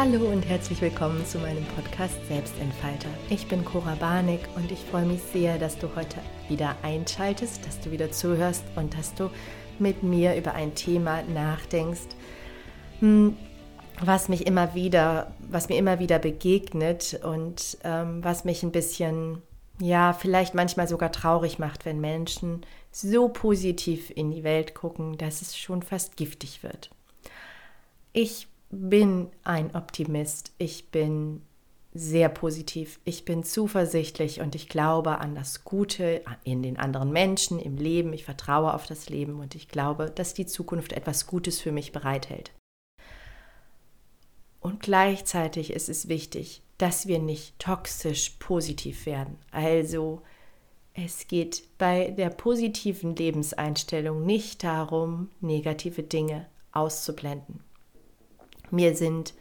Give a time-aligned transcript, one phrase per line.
[0.00, 3.08] Hallo und herzlich willkommen zu meinem Podcast Selbstentfalter.
[3.30, 6.18] Ich bin Cora Barnick und ich freue mich sehr, dass du heute
[6.48, 9.28] wieder einschaltest, dass du wieder zuhörst und dass du
[9.80, 12.14] mit mir über ein Thema nachdenkst,
[13.00, 13.36] hm,
[14.00, 19.42] was mich immer wieder, was mir immer wieder begegnet und ähm, was mich ein bisschen,
[19.80, 25.42] ja, vielleicht manchmal sogar traurig macht, wenn Menschen so positiv in die Welt gucken, dass
[25.42, 26.88] es schon fast giftig wird.
[28.12, 30.52] Ich bin ein Optimist.
[30.58, 31.42] Ich bin
[31.94, 33.00] sehr positiv.
[33.04, 38.12] Ich bin zuversichtlich und ich glaube an das Gute in den anderen Menschen, im Leben.
[38.12, 41.92] Ich vertraue auf das Leben und ich glaube, dass die Zukunft etwas Gutes für mich
[41.92, 42.52] bereithält.
[44.60, 49.38] Und gleichzeitig ist es wichtig, dass wir nicht toxisch positiv werden.
[49.50, 50.22] Also
[50.94, 57.67] es geht bei der positiven Lebenseinstellung nicht darum, negative Dinge auszublenden.
[58.70, 59.34] Mir sind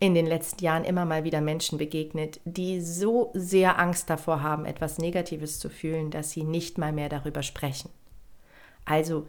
[0.00, 4.64] in den letzten Jahren immer mal wieder Menschen begegnet, die so sehr Angst davor haben,
[4.64, 7.90] etwas Negatives zu fühlen, dass sie nicht mal mehr darüber sprechen.
[8.84, 9.26] Also,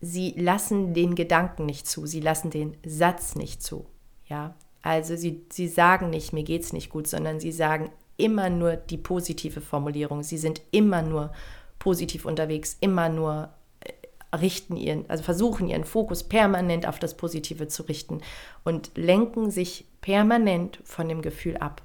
[0.00, 3.86] sie lassen den Gedanken nicht zu, sie lassen den Satz nicht zu.
[4.26, 8.76] Ja, also sie, sie sagen nicht, mir geht's nicht gut, sondern sie sagen immer nur
[8.76, 10.22] die positive Formulierung.
[10.22, 11.32] Sie sind immer nur
[11.78, 13.50] positiv unterwegs, immer nur
[14.38, 18.20] richten ihren, also versuchen ihren Fokus permanent auf das Positive zu richten
[18.64, 21.82] und lenken sich permanent von dem Gefühl ab.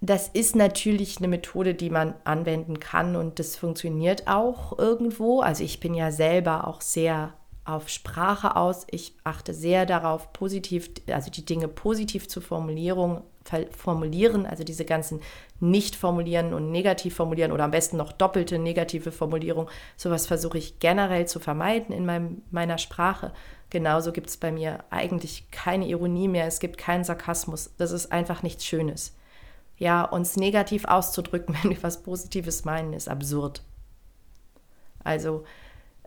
[0.00, 5.40] Das ist natürlich eine Methode, die man anwenden kann und das funktioniert auch irgendwo.
[5.40, 7.32] Also ich bin ja selber auch sehr
[7.64, 8.86] auf Sprache aus.
[8.90, 13.22] Ich achte sehr darauf, positiv, also die Dinge positiv zu Formulierung,
[13.70, 15.20] formulieren, also diese ganzen
[15.60, 19.68] nicht formulieren und negativ formulieren oder am besten noch doppelte negative Formulierung.
[19.96, 23.32] Sowas versuche ich generell zu vermeiden in meinem, meiner Sprache.
[23.70, 27.70] Genauso gibt es bei mir eigentlich keine Ironie mehr, es gibt keinen Sarkasmus.
[27.78, 29.16] Das ist einfach nichts Schönes.
[29.78, 33.62] Ja, uns negativ auszudrücken, wenn wir was Positives meinen, ist absurd.
[35.02, 35.44] Also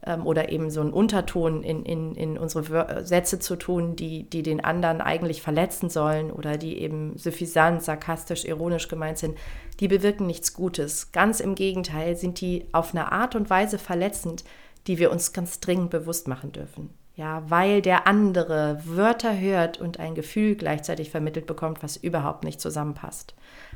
[0.05, 4.43] ähm, oder eben so einen Unterton in, in, in unsere Sätze zu tun, die, die
[4.43, 9.37] den anderen eigentlich verletzen sollen oder die eben suffisant, sarkastisch, ironisch gemeint sind,
[9.79, 11.11] die bewirken nichts Gutes.
[11.11, 14.43] Ganz im Gegenteil sind die auf eine Art und Weise verletzend,
[14.87, 16.89] die wir uns ganz dringend bewusst machen dürfen.
[17.15, 22.61] Ja, weil der andere Wörter hört und ein Gefühl gleichzeitig vermittelt bekommt, was überhaupt nicht
[22.61, 23.35] zusammenpasst.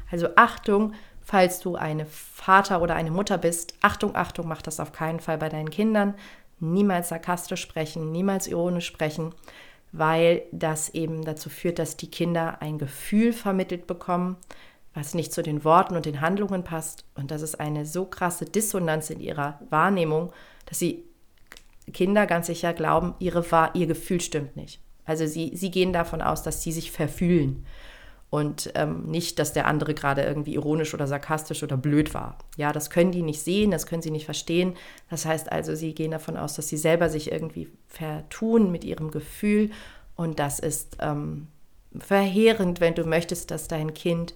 [0.10, 4.92] Also Achtung falls du eine Vater oder eine Mutter bist, Achtung, Achtung, mach das auf
[4.92, 6.16] keinen Fall bei deinen Kindern.
[6.60, 9.34] Niemals sarkastisch sprechen, niemals ironisch sprechen,
[9.92, 14.38] weil das eben dazu führt, dass die Kinder ein Gefühl vermittelt bekommen,
[14.94, 17.06] was nicht zu den Worten und den Handlungen passt.
[17.16, 20.32] Und das ist eine so krasse Dissonanz in ihrer Wahrnehmung,
[20.66, 21.04] dass sie
[21.92, 24.80] Kinder ganz sicher glauben, ihre, ihr Gefühl stimmt nicht.
[25.06, 27.66] Also sie, sie gehen davon aus, dass sie sich verfühlen
[28.34, 32.40] und ähm, nicht, dass der andere gerade irgendwie ironisch oder sarkastisch oder blöd war.
[32.58, 34.74] Ja, das können die nicht sehen, das können sie nicht verstehen.
[35.12, 39.12] Das heißt also, sie gehen davon aus, dass sie selber sich irgendwie vertun mit ihrem
[39.12, 39.70] Gefühl
[40.16, 41.48] und das ist ähm,
[41.96, 44.34] verheerend, wenn du möchtest, dass dein Kind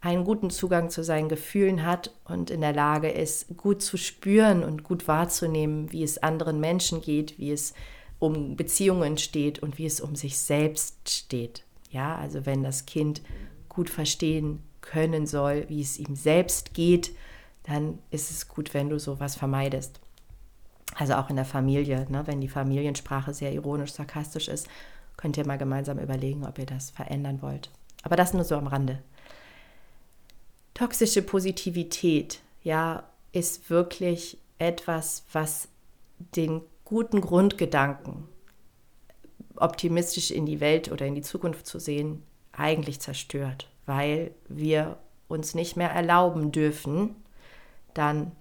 [0.00, 4.62] einen guten Zugang zu seinen Gefühlen hat und in der Lage ist, gut zu spüren
[4.62, 7.74] und gut wahrzunehmen, wie es anderen Menschen geht, wie es
[8.20, 11.64] um Beziehungen steht und wie es um sich selbst steht.
[11.92, 13.22] Ja, also wenn das Kind
[13.68, 17.14] gut verstehen können soll, wie es ihm selbst geht,
[17.62, 20.00] dann ist es gut, wenn du sowas vermeidest.
[20.94, 24.68] Also auch in der Familie, ne, wenn die Familiensprache sehr ironisch, sarkastisch ist,
[25.16, 27.70] könnt ihr mal gemeinsam überlegen, ob ihr das verändern wollt.
[28.02, 28.98] Aber das nur so am Rande.
[30.74, 35.68] Toxische Positivität, ja, ist wirklich etwas, was
[36.36, 38.28] den guten Grundgedanken
[39.56, 42.22] optimistisch in die Welt oder in die Zukunft zu sehen,
[42.52, 47.16] eigentlich zerstört, weil wir uns nicht mehr erlauben dürfen,
[47.94, 48.32] dann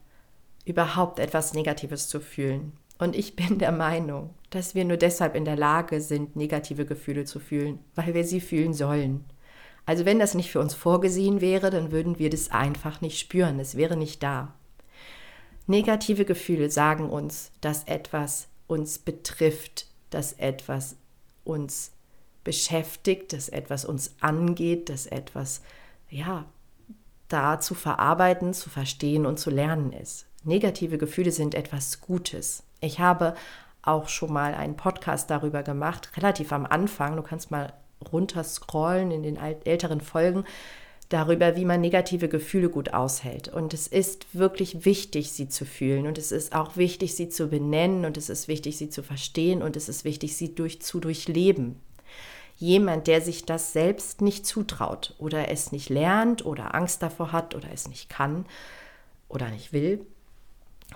[0.66, 2.74] überhaupt etwas Negatives zu fühlen.
[3.00, 7.25] Und ich bin der Meinung, dass wir nur deshalb in der Lage sind, negative Gefühle
[7.25, 9.25] zu fühlen, weil wir sie fühlen sollen.
[9.86, 13.60] Also wenn das nicht für uns vorgesehen wäre, dann würden wir das einfach nicht spüren,
[13.60, 14.54] es wäre nicht da.
[15.66, 20.98] Negative Gefühle sagen uns, dass etwas uns betrifft, dass etwas
[21.44, 21.92] uns
[22.44, 25.62] beschäftigt, dass etwas uns angeht, dass etwas,
[26.10, 26.46] ja,
[27.28, 30.26] da zu verarbeiten, zu verstehen und zu lernen ist.
[30.44, 32.64] Negative Gefühle sind etwas Gutes.
[32.82, 33.36] Ich habe
[33.84, 37.16] auch schon mal einen Podcast darüber gemacht, relativ am Anfang.
[37.16, 37.74] Du kannst mal
[38.12, 40.46] runterscrollen in den älteren Folgen
[41.13, 43.50] darüber, wie man negative Gefühle gut aushält.
[43.50, 46.08] Und es ist wirklich wichtig, sie zu fühlen.
[46.08, 48.06] Und es ist auch wichtig, sie zu benennen.
[48.06, 49.62] Und es ist wichtig, sie zu verstehen.
[49.62, 51.80] Und es ist wichtig, sie durch, zu durchleben.
[52.58, 57.56] Jemand, der sich das selbst nicht zutraut oder es nicht lernt oder Angst davor hat
[57.56, 58.46] oder es nicht kann
[59.28, 60.06] oder nicht will,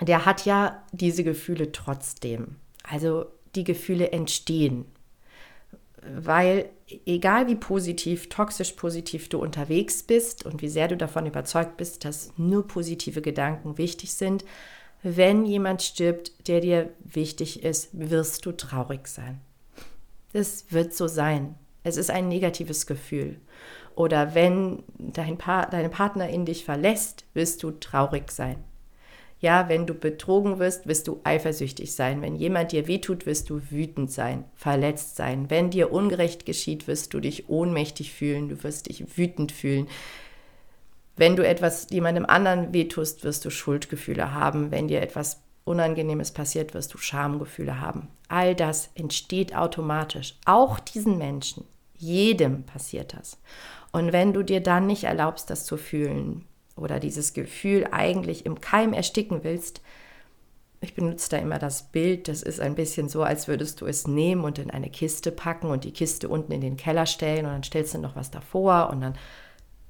[0.02, 2.58] der hat ja diese Gefühle trotzdem.
[2.84, 3.26] Also
[3.56, 4.86] die Gefühle entstehen,
[6.14, 6.70] weil
[7.06, 12.06] egal wie positiv, toxisch positiv du unterwegs bist und wie sehr du davon überzeugt bist,
[12.06, 14.46] dass nur positive Gedanken wichtig sind,
[15.04, 19.40] wenn jemand stirbt, der dir wichtig ist, wirst du traurig sein.
[20.34, 21.56] Es wird so sein.
[21.84, 23.40] Es ist ein negatives Gefühl.
[23.96, 28.64] Oder wenn dein pa deine Partnerin dich verlässt, wirst du traurig sein.
[29.42, 32.22] Ja, wenn du betrogen wirst, wirst du eifersüchtig sein.
[32.22, 35.50] Wenn jemand dir wehtut, wirst du wütend sein, verletzt sein.
[35.50, 39.88] Wenn dir Ungerecht geschieht, wirst du dich ohnmächtig fühlen, du wirst dich wütend fühlen.
[41.18, 44.72] Wenn du etwas jemandem anderen wehtust, wirst du Schuldgefühle haben.
[44.72, 48.08] Wenn dir etwas Unangenehmes passiert, wirst du Schamgefühle haben.
[48.28, 50.36] All das entsteht automatisch.
[50.46, 51.66] Auch diesen Menschen.
[51.98, 53.40] Jedem passiert das.
[53.92, 58.60] Und wenn du dir dann nicht erlaubst, das zu fühlen oder dieses Gefühl eigentlich im
[58.62, 59.82] Keim ersticken willst,
[60.82, 64.08] ich benutze da immer das Bild, das ist ein bisschen so, als würdest du es
[64.08, 67.52] nehmen und in eine Kiste packen und die Kiste unten in den Keller stellen und
[67.52, 69.16] dann stellst du noch was davor und dann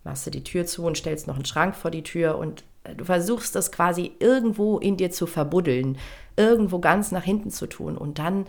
[0.03, 2.63] machst du die Tür zu und stellst noch einen Schrank vor die Tür und
[2.95, 5.97] du versuchst das quasi irgendwo in dir zu verbuddeln,
[6.37, 7.97] irgendwo ganz nach hinten zu tun.
[7.97, 8.45] Und dann,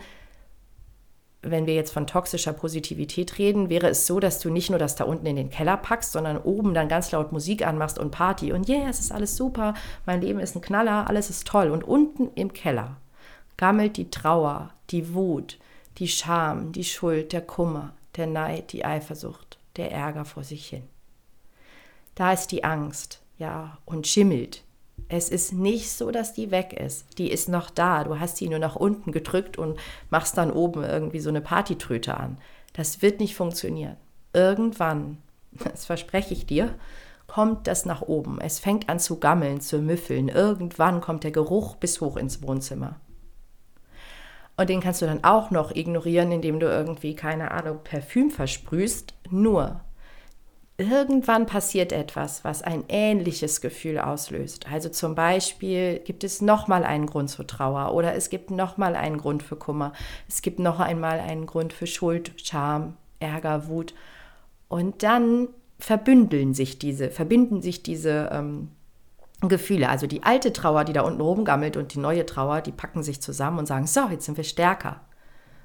[1.41, 4.95] wenn wir jetzt von toxischer Positivität reden, wäre es so, dass du nicht nur das
[4.95, 8.51] da unten in den Keller packst, sondern oben dann ganz laut Musik anmachst und Party
[8.51, 9.73] und yeah, es ist alles super,
[10.05, 11.69] mein Leben ist ein Knaller, alles ist toll.
[11.69, 12.97] Und unten im Keller
[13.55, 15.59] gammelt die Trauer, die Wut,
[15.97, 20.83] die Scham, die Schuld, der Kummer, der Neid, die Eifersucht, der Ärger vor sich hin.
[22.15, 24.63] Da ist die Angst, ja, und schimmelt.
[25.09, 27.17] Es ist nicht so, dass die weg ist.
[27.17, 28.03] Die ist noch da.
[28.03, 29.79] Du hast die nur nach unten gedrückt und
[30.09, 32.37] machst dann oben irgendwie so eine Partytröte an.
[32.73, 33.97] Das wird nicht funktionieren.
[34.33, 35.17] Irgendwann,
[35.51, 36.75] das verspreche ich dir,
[37.25, 38.39] kommt das nach oben.
[38.41, 40.29] Es fängt an zu gammeln, zu müffeln.
[40.29, 42.95] Irgendwann kommt der Geruch bis hoch ins Wohnzimmer.
[44.57, 49.13] Und den kannst du dann auch noch ignorieren, indem du irgendwie, keine Ahnung, Parfüm versprühst.
[49.29, 49.81] Nur,
[50.77, 54.71] irgendwann passiert etwas, was ein ähnliches Gefühl auslöst.
[54.71, 59.17] Also zum Beispiel gibt es nochmal einen Grund zur Trauer oder es gibt nochmal einen
[59.17, 59.93] Grund für Kummer.
[60.27, 63.95] Es gibt noch einmal einen Grund für Schuld, Scham, Ärger, Wut.
[64.67, 68.69] Und dann verbündeln sich diese, verbinden sich diese ähm,
[69.41, 69.89] Gefühle.
[69.89, 73.21] Also die alte Trauer, die da unten rumgammelt und die neue Trauer, die packen sich
[73.21, 75.01] zusammen und sagen, so, jetzt sind wir stärker.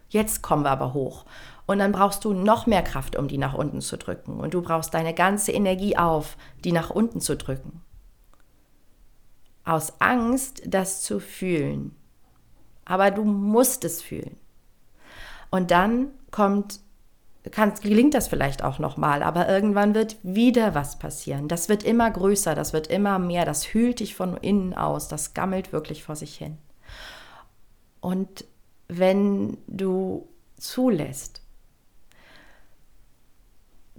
[0.09, 1.25] Jetzt kommen wir aber hoch.
[1.73, 4.39] Und dann brauchst du noch mehr Kraft, um die nach unten zu drücken.
[4.39, 7.81] Und du brauchst deine ganze Energie auf, die nach unten zu drücken.
[9.65, 11.97] Aus Angst, das zu fühlen.
[12.85, 14.37] Aber du musst es fühlen.
[15.51, 16.81] Und dann kommt,
[17.51, 21.49] kann, gelingt das vielleicht auch nochmal, aber irgendwann wird wieder was passieren.
[21.49, 25.33] Das wird immer größer, das wird immer mehr, das hüllt dich von innen aus, das
[25.33, 26.59] gammelt wirklich vor sich hin.
[28.03, 28.45] Und
[28.89, 30.29] wenn du
[30.59, 31.42] zulässt,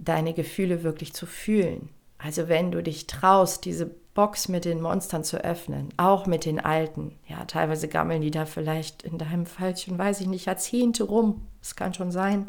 [0.04, 1.88] deine Gefühle wirklich zu fühlen.
[2.18, 6.60] Also wenn du dich traust, diese Box mit den Monstern zu öffnen, auch mit den
[6.60, 7.18] alten.
[7.26, 11.46] Ja, teilweise gammeln die da vielleicht in deinem Fall schon, weiß ich nicht, Jahrzehnte rum.
[11.60, 12.46] Es kann schon sein.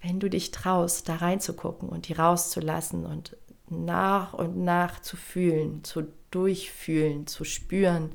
[0.00, 3.36] Wenn du dich traust, da reinzugucken und die rauszulassen und
[3.68, 8.12] nach und nach zu fühlen, zu durchfühlen, zu spüren,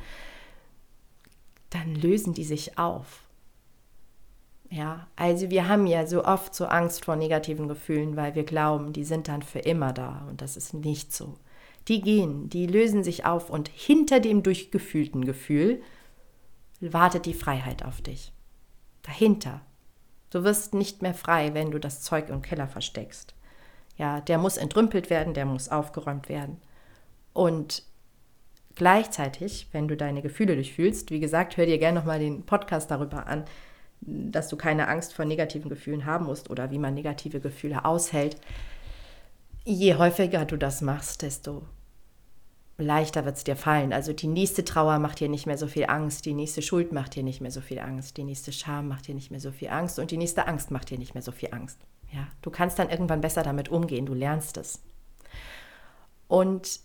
[1.69, 3.23] dann lösen die sich auf.
[4.71, 8.93] Ja, also wir haben ja so oft so Angst vor negativen Gefühlen, weil wir glauben,
[8.93, 11.37] die sind dann für immer da und das ist nicht so.
[11.87, 15.81] Die gehen, die lösen sich auf und hinter dem durchgefühlten Gefühl
[16.81, 18.31] wartet die Freiheit auf dich.
[19.01, 19.61] Dahinter.
[20.29, 23.33] Du wirst nicht mehr frei, wenn du das Zeug im Keller versteckst.
[23.97, 26.57] Ja, der muss entrümpelt werden, der muss aufgeräumt werden.
[27.33, 27.83] Und
[28.75, 33.25] gleichzeitig, wenn du deine Gefühle durchfühlst, wie gesagt, hör dir gerne nochmal den Podcast darüber
[33.25, 33.45] an,
[34.01, 38.37] dass du keine Angst vor negativen Gefühlen haben musst oder wie man negative Gefühle aushält.
[39.65, 41.63] Je häufiger du das machst, desto
[42.77, 43.93] leichter wird es dir fallen.
[43.93, 47.15] Also die nächste Trauer macht dir nicht mehr so viel Angst, die nächste Schuld macht
[47.15, 49.69] dir nicht mehr so viel Angst, die nächste Scham macht dir nicht mehr so viel
[49.69, 51.79] Angst und die nächste Angst macht dir nicht mehr so viel Angst.
[52.11, 54.81] Ja, du kannst dann irgendwann besser damit umgehen, du lernst es.
[56.27, 56.79] Und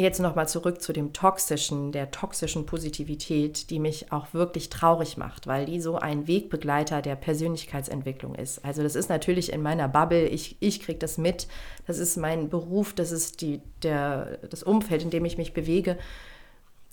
[0.00, 5.48] Jetzt nochmal zurück zu dem toxischen, der toxischen Positivität, die mich auch wirklich traurig macht,
[5.48, 8.64] weil die so ein Wegbegleiter der Persönlichkeitsentwicklung ist.
[8.64, 11.48] Also das ist natürlich in meiner Bubble, ich, ich kriege das mit,
[11.88, 15.98] das ist mein Beruf, das ist die, der, das Umfeld, in dem ich mich bewege.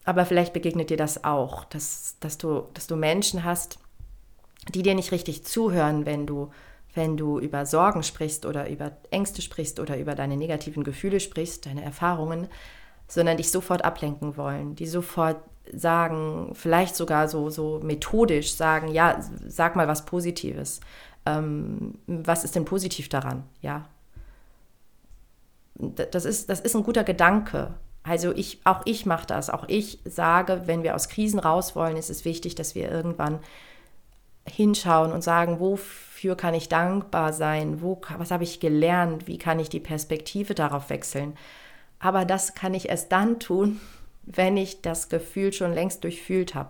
[0.04, 3.78] Aber vielleicht begegnet dir das auch, dass, dass, du, dass du Menschen hast,
[4.74, 6.50] die dir nicht richtig zuhören, wenn du
[6.96, 11.66] wenn du über Sorgen sprichst oder über Ängste sprichst oder über deine negativen Gefühle sprichst,
[11.66, 12.48] deine Erfahrungen,
[13.08, 15.38] sondern dich sofort ablenken wollen, die sofort
[15.74, 20.80] sagen, vielleicht sogar so, so methodisch sagen, ja, sag mal was Positives.
[21.26, 23.44] Ähm, was ist denn positiv daran?
[23.62, 23.88] Ja.
[25.76, 27.74] Das ist, das ist ein guter Gedanke.
[28.04, 29.50] Also ich, auch ich mache das.
[29.50, 33.40] Auch ich sage, wenn wir aus Krisen raus wollen, ist es wichtig, dass wir irgendwann
[34.48, 37.82] hinschauen und sagen, wofür kann ich dankbar sein?
[37.82, 39.26] Wo, was habe ich gelernt?
[39.26, 41.36] Wie kann ich die Perspektive darauf wechseln?
[42.06, 43.82] Aber das kann ich erst dann tun,
[44.28, 46.70] wenn ich das Gefühl schon längst durchfühlt habe.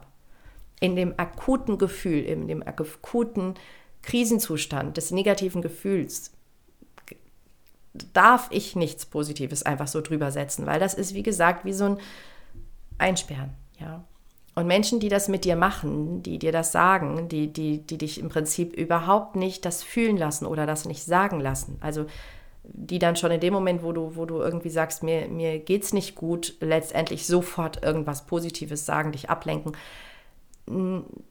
[0.80, 3.56] In dem akuten Gefühl, in dem akuten
[4.02, 6.32] Krisenzustand des negativen Gefühls
[8.14, 11.84] darf ich nichts Positives einfach so drüber setzen, weil das ist, wie gesagt, wie so
[11.84, 11.98] ein
[12.98, 14.06] Einsperren, ja.
[14.54, 18.22] Und Menschen, die das mit dir machen, die dir das sagen, die, die, die dich
[18.22, 22.06] im Prinzip überhaupt nicht das fühlen lassen oder das nicht sagen lassen, also
[22.74, 25.94] die dann schon in dem Moment, wo du, wo du irgendwie sagst, mir, mir geht's
[25.94, 29.74] nicht gut, letztendlich sofort irgendwas Positives sagen, dich ablenken,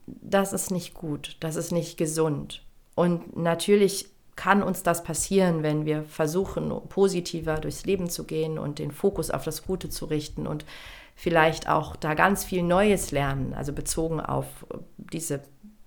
[0.07, 2.63] das ist nicht gut, das ist nicht gesund.
[2.95, 8.79] Und natürlich kann uns das passieren, wenn wir versuchen, positiver durchs Leben zu gehen und
[8.79, 10.65] den Fokus auf das Gute zu richten und
[11.15, 15.43] vielleicht auch da ganz viel Neues lernen, also bezogen auf diese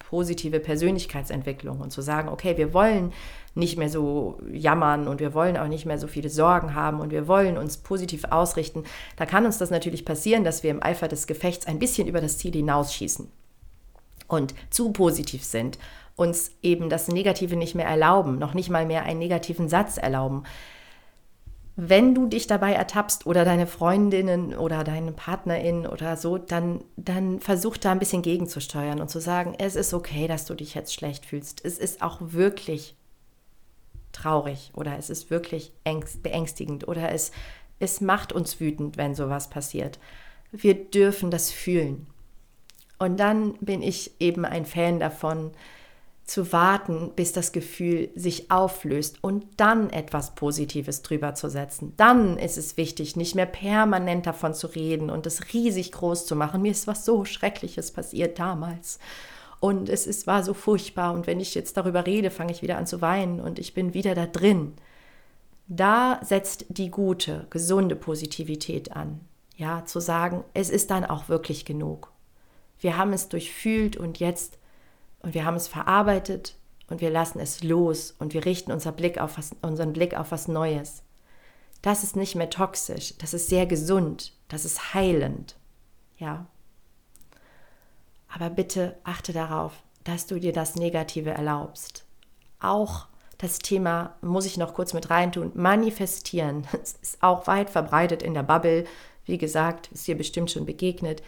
[0.09, 3.11] positive Persönlichkeitsentwicklung und zu sagen, okay, wir wollen
[3.55, 7.11] nicht mehr so jammern und wir wollen auch nicht mehr so viele Sorgen haben und
[7.11, 8.83] wir wollen uns positiv ausrichten,
[9.17, 12.21] da kann uns das natürlich passieren, dass wir im Eifer des Gefechts ein bisschen über
[12.21, 13.29] das Ziel hinausschießen
[14.29, 15.77] und zu positiv sind,
[16.15, 20.43] uns eben das Negative nicht mehr erlauben, noch nicht mal mehr einen negativen Satz erlauben.
[21.79, 27.39] Wenn du dich dabei ertappst oder deine Freundinnen oder deine Partnerin oder so, dann, dann
[27.39, 30.91] versuch da ein bisschen gegenzusteuern und zu sagen, es ist okay, dass du dich jetzt
[30.91, 31.63] schlecht fühlst.
[31.63, 32.95] Es ist auch wirklich
[34.11, 37.31] traurig oder es ist wirklich beängstigend oder es,
[37.77, 39.99] es macht uns wütend, wenn sowas passiert.
[40.51, 42.07] Wir dürfen das fühlen.
[42.97, 45.51] Und dann bin ich eben ein Fan davon,
[46.27, 51.93] zu warten, bis das Gefühl sich auflöst und dann etwas Positives drüber zu setzen.
[51.95, 56.35] Dann ist es wichtig, nicht mehr permanent davon zu reden und es riesig groß zu
[56.35, 56.61] machen.
[56.61, 58.99] Mir ist was so Schreckliches passiert damals.
[59.61, 61.13] Und es ist, war so furchtbar.
[61.13, 63.93] Und wenn ich jetzt darüber rede, fange ich wieder an zu weinen und ich bin
[63.93, 64.73] wieder da drin.
[65.69, 69.21] Da setzt die gute, gesunde Positivität an.
[69.55, 72.11] Ja, zu sagen, es ist dann auch wirklich genug.
[72.79, 74.56] Wir haben es durchfühlt und jetzt
[75.27, 76.55] und wir haben es verarbeitet
[76.89, 80.31] und wir lassen es los und wir richten unser Blick auf was, unseren Blick auf
[80.31, 81.03] was Neues.
[81.81, 85.57] Das ist nicht mehr toxisch, das ist sehr gesund, das ist heilend.
[86.17, 86.45] Ja.
[88.29, 89.73] Aber bitte achte darauf,
[90.05, 92.05] dass du dir das Negative erlaubst.
[92.61, 93.07] Auch
[93.37, 95.51] das Thema muss ich noch kurz mit reintun.
[95.55, 96.65] Manifestieren.
[96.81, 98.85] Es ist auch weit verbreitet in der Bubble.
[99.25, 101.21] Wie gesagt, ist dir bestimmt schon begegnet.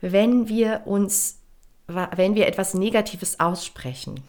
[0.00, 1.38] Wenn wir uns
[1.86, 4.20] wenn wir etwas Negatives aussprechen,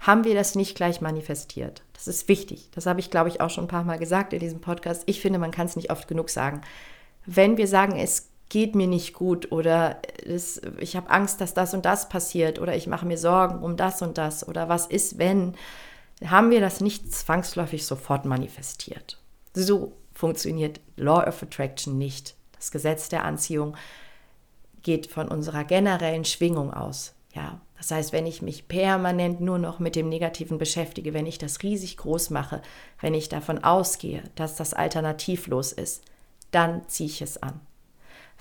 [0.00, 1.82] haben wir das nicht gleich manifestiert.
[1.94, 2.68] Das ist wichtig.
[2.74, 5.02] Das habe ich, glaube ich, auch schon ein paar Mal gesagt in diesem Podcast.
[5.06, 6.62] Ich finde, man kann es nicht oft genug sagen.
[7.26, 11.72] Wenn wir sagen, es geht mir nicht gut oder es, ich habe Angst, dass das
[11.72, 15.18] und das passiert oder ich mache mir Sorgen um das und das oder was ist,
[15.18, 15.54] wenn,
[16.24, 19.18] haben wir das nicht zwangsläufig sofort manifestiert.
[19.54, 22.34] So funktioniert Law of Attraction nicht.
[22.56, 23.76] Das Gesetz der Anziehung
[24.82, 27.14] geht von unserer generellen Schwingung aus.
[27.34, 31.38] Ja, das heißt, wenn ich mich permanent nur noch mit dem Negativen beschäftige, wenn ich
[31.38, 32.60] das riesig groß mache,
[33.00, 36.02] wenn ich davon ausgehe, dass das alternativlos ist,
[36.50, 37.60] dann ziehe ich es an.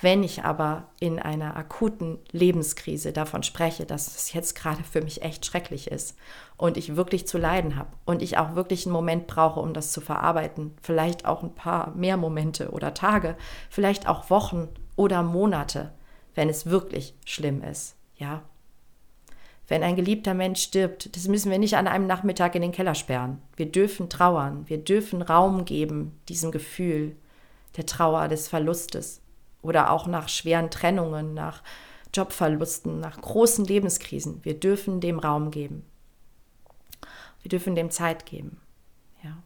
[0.01, 5.22] Wenn ich aber in einer akuten Lebenskrise davon spreche, dass es jetzt gerade für mich
[5.24, 6.17] echt schrecklich ist
[6.55, 9.91] und ich wirklich zu leiden habe und ich auch wirklich einen Moment brauche, um das
[9.91, 13.36] zu verarbeiten, vielleicht auch ein paar mehr Momente oder Tage,
[13.69, 15.91] vielleicht auch Wochen oder Monate,
[16.39, 18.41] wenn es wirklich schlimm ist, ja.
[19.67, 22.96] Wenn ein geliebter Mensch stirbt, das müssen wir nicht an einem Nachmittag in den Keller
[22.96, 23.41] sperren.
[23.58, 27.17] Wir dürfen trauern, wir dürfen Raum geben diesem Gefühl
[27.75, 29.22] der Trauer, des Verlustes
[29.62, 31.62] oder auch nach schweren Trennungen, nach
[32.13, 34.39] Jobverlusten, nach großen Lebenskrisen.
[34.46, 35.86] Wir dürfen dem Raum geben.
[37.41, 38.62] Wir dürfen dem Zeit geben.
[39.22, 39.43] Ja.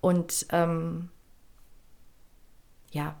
[0.00, 1.08] Und ähm,
[2.92, 3.16] ja,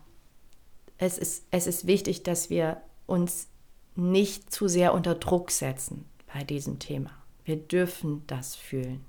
[1.02, 3.48] es ist, es ist wichtig, dass wir uns
[3.96, 7.10] nicht zu sehr unter Druck setzen bei diesem Thema.
[7.44, 9.04] Wir dürfen das fühlen.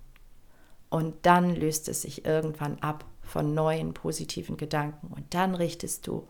[0.90, 5.08] Und dann löst es sich irgendwann ab von neuen positiven Gedanken.
[5.08, 6.28] Und dann richtest du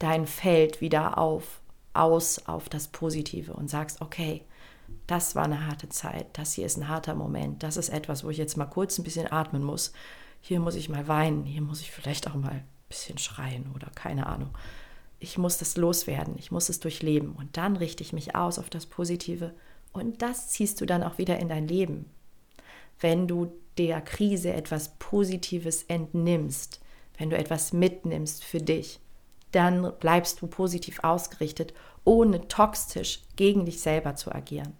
[0.00, 1.60] dein Feld wieder auf,
[1.94, 4.42] aus auf das Positive und sagst, okay,
[5.06, 8.30] das war eine harte Zeit, das hier ist ein harter Moment, das ist etwas, wo
[8.30, 9.92] ich jetzt mal kurz ein bisschen atmen muss.
[10.40, 13.90] Hier muss ich mal weinen, hier muss ich vielleicht auch mal ein bisschen schreien oder
[13.94, 14.50] keine Ahnung.
[15.18, 18.68] Ich muss das loswerden, ich muss es durchleben und dann richte ich mich aus auf
[18.68, 19.54] das Positive
[19.92, 22.10] und das ziehst du dann auch wieder in dein Leben.
[23.00, 26.80] Wenn du der Krise etwas Positives entnimmst,
[27.18, 29.00] wenn du etwas mitnimmst für dich,
[29.52, 31.72] dann bleibst du positiv ausgerichtet,
[32.04, 34.74] ohne toxisch gegen dich selber zu agieren.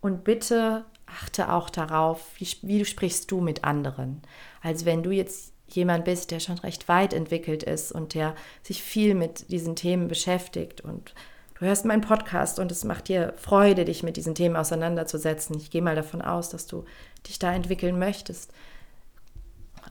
[0.00, 4.22] Und bitte achte auch darauf, wie, wie sprichst du mit anderen.
[4.60, 8.82] Also wenn du jetzt jemand bist, der schon recht weit entwickelt ist und der sich
[8.82, 11.14] viel mit diesen Themen beschäftigt und
[11.58, 15.56] du hörst meinen Podcast und es macht dir Freude, dich mit diesen Themen auseinanderzusetzen.
[15.56, 16.84] Ich gehe mal davon aus, dass du
[17.26, 18.52] dich da entwickeln möchtest.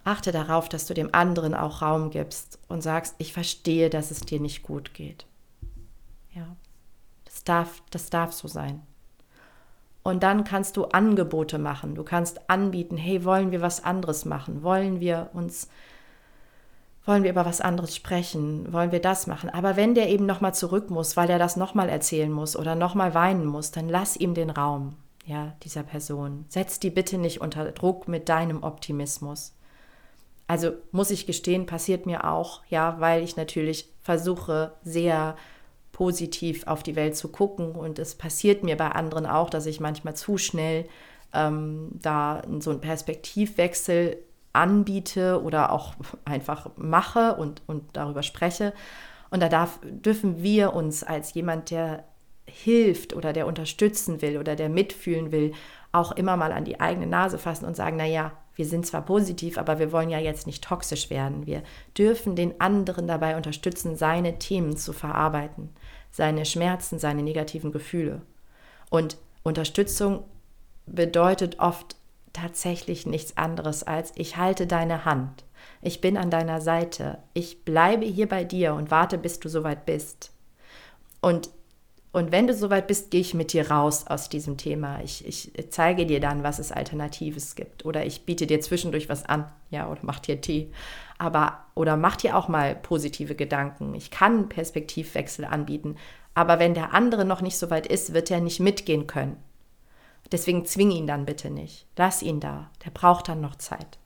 [0.03, 4.19] Achte darauf, dass du dem anderen auch Raum gibst und sagst, ich verstehe, dass es
[4.21, 5.25] dir nicht gut geht.
[6.33, 6.55] Ja,
[7.25, 8.83] das darf, das darf so sein.
[10.05, 11.95] Und dann kannst du Angebote machen.
[11.95, 14.61] Du kannst anbieten, hey, wollen wir was anderes machen?
[14.61, 15.67] Wollen wir uns,
[17.05, 18.71] wollen wir über was anderes sprechen?
[18.71, 19.49] Wollen wir das machen?
[19.49, 23.15] Aber wenn der eben nochmal zurück muss, weil er das nochmal erzählen muss oder nochmal
[23.15, 24.93] weinen muss, dann lass ihm den Raum,
[25.25, 26.45] ja, dieser Person.
[26.49, 29.55] Setz die bitte nicht unter Druck mit deinem Optimismus.
[30.45, 35.35] Also muss ich gestehen, passiert mir auch, ja, weil ich natürlich versuche, sehr
[35.95, 37.71] positiv auf die Welt zu gucken.
[37.71, 40.89] Und es passiert mir bei anderen auch, dass ich manchmal zu schnell
[41.33, 44.17] ähm, da so einen Perspektivwechsel
[44.51, 48.73] anbiete oder auch einfach mache und, und darüber spreche.
[49.29, 52.03] Und da darf, dürfen wir uns als jemand, der
[52.45, 55.53] hilft oder der unterstützen will oder der mitfühlen will,
[55.93, 59.57] auch immer mal an die eigene Nase fassen und sagen, naja, wir sind zwar positiv,
[59.57, 61.45] aber wir wollen ja jetzt nicht toxisch werden.
[61.45, 61.63] Wir
[61.97, 65.69] dürfen den anderen dabei unterstützen, seine Themen zu verarbeiten,
[66.15, 68.21] seine Schmerzen, seine negativen Gefühle.
[68.89, 70.23] Und Unterstützung
[70.85, 71.97] bedeutet oft
[72.31, 75.43] tatsächlich nichts anderes als ich halte deine Hand.
[75.81, 77.17] Ich bin an deiner Seite.
[77.33, 80.31] Ich bleibe hier bei dir und warte, bis du soweit bist.
[81.19, 81.49] Und
[82.13, 85.01] und wenn du soweit bist, gehe ich mit dir raus aus diesem Thema.
[85.03, 87.83] Ich, ich zeige dir dann, was es Alternatives gibt.
[87.83, 89.51] Oder ich biete dir zwischendurch was an.
[89.69, 90.71] Ja, oder mach dir Tee.
[91.17, 93.93] Aber, oder mach dir auch mal positive Gedanken.
[93.95, 95.95] Ich kann Perspektivwechsel anbieten.
[96.33, 99.37] Aber wenn der andere noch nicht so weit ist, wird er nicht mitgehen können.
[100.31, 101.87] Deswegen zwing ihn dann bitte nicht.
[101.95, 102.69] Lass ihn da.
[102.83, 103.99] Der braucht dann noch Zeit.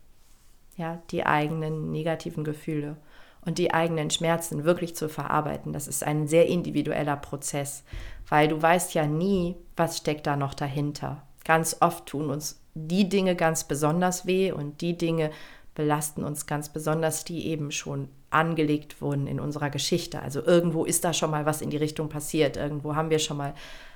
[0.75, 2.97] Ja, die eigenen negativen Gefühle
[3.45, 5.73] und die eigenen Schmerzen wirklich zu verarbeiten.
[5.73, 7.83] Das ist ein sehr individueller Prozess,
[8.27, 11.23] weil du weißt ja nie, was steckt da noch dahinter.
[11.45, 15.31] Ganz oft tun uns die Dinge ganz besonders weh und die Dinge
[15.79, 20.21] belasten uns ganz besonders, die eben schon angelegt wurden in unserer Geschichte.
[20.21, 23.37] Also irgendwo ist da schon mal was in die Richtung passiert, irgendwo haben wir schon
[23.37, 23.55] mal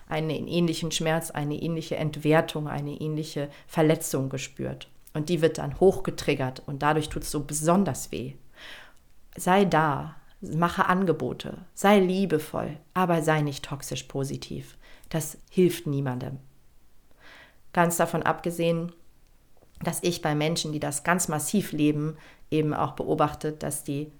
[0.10, 4.90] einen ähnlichen Schmerz, eine ähnliche Entwertung, eine ähnliche Verletzung gespürt.
[5.14, 8.34] Und die wird dann hochgetriggert und dadurch tut es so besonders weh
[9.36, 14.78] sei da, mache Angebote, sei liebevoll, aber sei nicht toxisch positiv.
[15.10, 16.40] Das hilft niemandem.
[17.72, 18.92] Ganz davon abgesehen,
[19.84, 22.18] dass ich bei Menschen, die das ganz massiv leben,
[22.52, 24.12] eben auch beobachte, dass die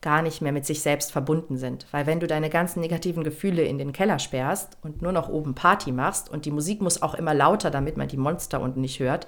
[0.00, 1.86] gar nicht mehr mit sich selbst verbunden sind.
[1.90, 5.54] Weil wenn du deine ganzen negativen Gefühle in den Keller sperrst und nur noch oben
[5.54, 9.00] Party machst und die Musik muss auch immer lauter, damit man die Monster unten nicht
[9.00, 9.26] hört,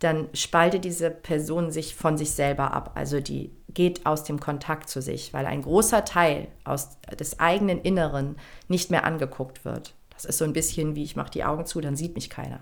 [0.00, 2.92] dann spaltet diese Person sich von sich selber ab.
[2.94, 7.80] Also die geht aus dem Kontakt zu sich, weil ein großer Teil aus des eigenen
[7.82, 8.36] Inneren
[8.68, 9.94] nicht mehr angeguckt wird.
[10.10, 12.60] Das ist so ein bisschen wie ich mache die Augen zu, dann sieht mich keiner.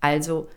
[0.00, 0.48] Also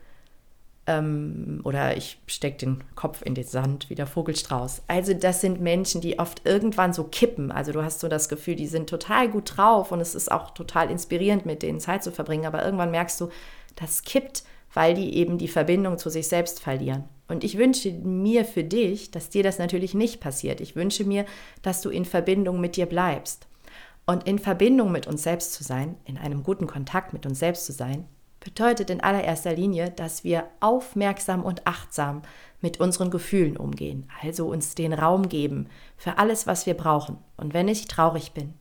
[0.87, 4.83] ähm, oder ich stecke den Kopf in den Sand wie der Vogelstrauß.
[4.87, 7.51] Also das sind Menschen, die oft irgendwann so kippen.
[7.51, 10.51] Also du hast so das Gefühl, die sind total gut drauf und es ist auch
[10.51, 12.45] total inspirierend, mit denen Zeit zu verbringen.
[12.45, 13.29] Aber irgendwann merkst du,
[13.75, 14.43] das kippt
[14.75, 17.05] weil die eben die Verbindung zu sich selbst verlieren.
[17.27, 20.61] Und ich wünsche mir für dich, dass dir das natürlich nicht passiert.
[20.61, 21.25] Ich wünsche mir,
[21.63, 23.47] dass du in Verbindung mit dir bleibst.
[24.05, 27.65] Und in Verbindung mit uns selbst zu sein, in einem guten Kontakt mit uns selbst
[27.65, 28.05] zu sein,
[28.45, 32.21] bedeutet in allererster Linie, dass wir aufmerksam und achtsam
[32.61, 37.17] mit unseren Gefühlen umgehen, also uns den Raum geben für alles, was wir brauchen.
[37.37, 38.53] Und wenn ich traurig bin,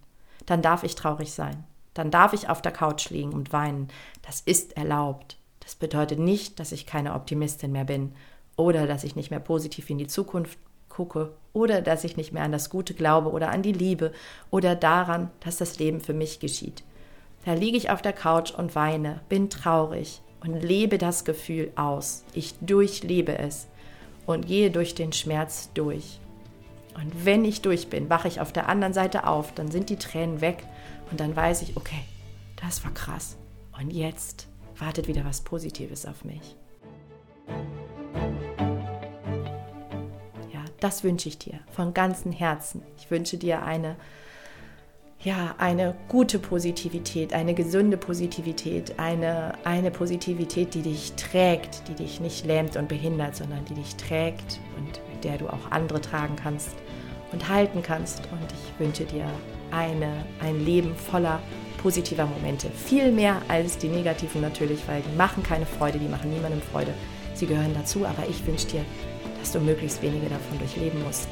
[0.47, 1.65] dann darf ich traurig sein.
[1.93, 3.89] Dann darf ich auf der Couch liegen und weinen.
[4.23, 5.37] Das ist erlaubt.
[5.61, 8.15] Das bedeutet nicht, dass ich keine Optimistin mehr bin
[8.57, 12.43] oder dass ich nicht mehr positiv in die Zukunft gucke oder dass ich nicht mehr
[12.43, 14.13] an das Gute glaube oder an die Liebe
[14.51, 16.83] oder daran, dass das Leben für mich geschieht.
[17.45, 22.25] Da liege ich auf der Couch und weine, bin traurig und lebe das Gefühl aus.
[22.33, 23.69] Ich durchlebe es
[24.25, 26.21] und gehe durch den Schmerz durch.
[26.95, 29.97] Und wenn ich durch bin, wache ich auf der anderen Seite auf, dann sind die
[29.97, 30.65] Tränen weg
[31.11, 32.01] und dann weiß ich, okay,
[32.57, 33.37] das war krass.
[33.79, 36.57] Und jetzt wartet wieder was Positives auf mich.
[40.53, 42.83] Ja, das wünsche ich dir von ganzem Herzen.
[42.97, 43.97] Ich wünsche dir eine
[45.23, 52.21] ja, eine gute Positivität, eine gesunde Positivität, eine, eine Positivität, die dich trägt, die dich
[52.21, 56.37] nicht lähmt und behindert, sondern die dich trägt und mit der du auch andere tragen
[56.37, 56.75] kannst
[57.33, 58.21] und halten kannst.
[58.33, 59.25] Und ich wünsche dir
[59.71, 61.41] eine, ein Leben voller
[61.79, 62.71] positiver Momente.
[62.71, 66.95] Viel mehr als die negativen natürlich, weil die machen keine Freude, die machen niemandem Freude.
[67.35, 68.85] Sie gehören dazu, aber ich wünsche dir,
[69.41, 71.29] dass du möglichst wenige davon durchleben musst.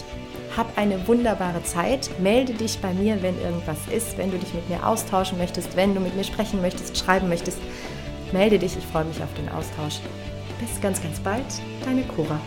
[0.56, 2.10] Hab eine wunderbare Zeit.
[2.20, 5.94] Melde dich bei mir, wenn irgendwas ist, wenn du dich mit mir austauschen möchtest, wenn
[5.94, 7.58] du mit mir sprechen möchtest, schreiben möchtest.
[8.32, 10.00] Melde dich, ich freue mich auf den Austausch.
[10.60, 11.44] Bis ganz, ganz bald,
[11.84, 12.38] deine Cora.